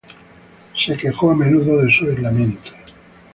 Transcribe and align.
El 0.73 0.79
se 0.79 0.97
quejó, 0.97 1.29
a 1.29 1.35
menudo, 1.35 1.77
de 1.77 1.93
su 1.93 2.05
aislamiento. 2.05 2.71